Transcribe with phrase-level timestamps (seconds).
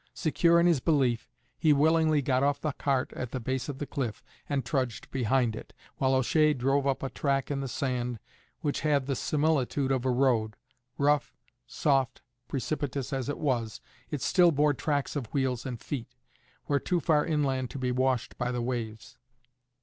[0.15, 1.29] Secure in his belief,
[1.59, 5.55] he willingly got off the cart at the base of the cliff, and trudged behind
[5.55, 8.17] it, while O'Shea drove up a track in the sand
[8.61, 10.55] which had the similitude of a road;
[10.97, 11.37] rough,
[11.67, 13.79] soft, precipitous as it was,
[14.09, 16.15] it still bore tracks of wheels and feet,
[16.65, 19.19] where too far inland to be washed by the waves.